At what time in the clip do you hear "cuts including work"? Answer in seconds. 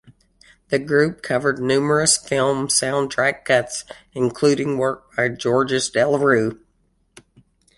3.45-5.15